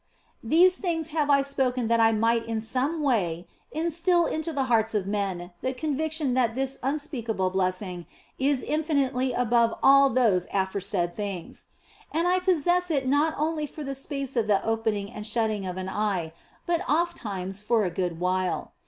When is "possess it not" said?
12.39-13.35